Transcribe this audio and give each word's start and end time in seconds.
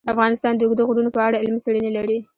افغانستان 0.13 0.53
د 0.55 0.61
اوږده 0.63 0.83
غرونه 0.87 1.09
په 1.15 1.21
اړه 1.27 1.39
علمي 1.41 1.59
څېړنې 1.65 1.91
لري. 1.97 2.17